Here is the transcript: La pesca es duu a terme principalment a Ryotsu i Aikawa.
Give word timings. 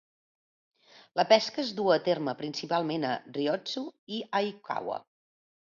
La 1.19 1.25
pesca 1.33 1.61
es 1.65 1.69
duu 1.81 1.93
a 1.97 1.99
terme 2.09 2.35
principalment 2.41 3.07
a 3.11 3.15
Ryotsu 3.39 3.89
i 4.19 4.25
Aikawa. 4.43 5.03